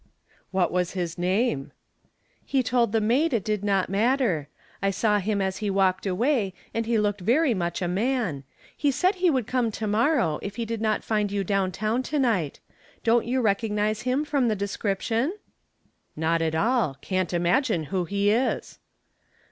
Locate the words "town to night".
11.71-12.59